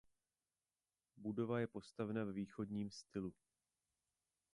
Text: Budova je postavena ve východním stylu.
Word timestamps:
Budova 1.25 1.59
je 1.59 1.67
postavena 1.67 2.23
ve 2.23 2.33
východním 2.33 2.89
stylu. 2.91 3.33